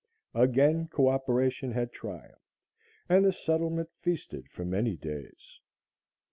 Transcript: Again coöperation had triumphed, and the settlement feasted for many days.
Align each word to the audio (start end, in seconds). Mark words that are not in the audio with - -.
Again 0.33 0.87
coöperation 0.87 1.73
had 1.73 1.91
triumphed, 1.93 2.41
and 3.07 3.23
the 3.23 3.31
settlement 3.31 3.89
feasted 4.01 4.49
for 4.49 4.65
many 4.65 4.97
days. 4.97 5.59